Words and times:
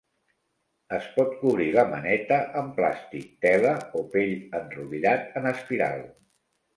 Es 0.95 1.09
pot 1.17 1.33
cobrir 1.41 1.67
la 1.75 1.83
maneta 1.91 2.39
amb 2.61 2.73
plàstic, 2.79 3.27
tela 3.47 3.73
o 3.99 4.01
pell 4.15 4.33
enrotllat 4.61 5.37
en 5.43 5.47
espiral. 5.51 6.03